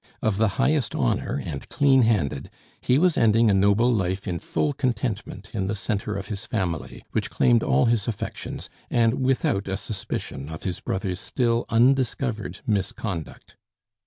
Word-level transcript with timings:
Of 0.19 0.37
the 0.37 0.47
highest 0.57 0.95
honor 0.95 1.39
and 1.45 1.69
clean 1.69 2.01
handed, 2.01 2.49
he 2.81 2.97
was 2.97 3.19
ending 3.19 3.51
a 3.51 3.53
noble 3.53 3.93
life 3.93 4.27
in 4.27 4.39
full 4.39 4.73
contentment 4.73 5.51
in 5.53 5.67
the 5.67 5.75
centre 5.75 6.17
of 6.17 6.25
his 6.25 6.47
family, 6.47 7.03
which 7.11 7.29
claimed 7.29 7.61
all 7.61 7.85
his 7.85 8.07
affections, 8.07 8.67
and 8.89 9.21
without 9.23 9.67
a 9.67 9.77
suspicion 9.77 10.49
of 10.49 10.63
his 10.63 10.79
brother's 10.79 11.19
still 11.19 11.65
undiscovered 11.69 12.61
misconduct. 12.65 13.57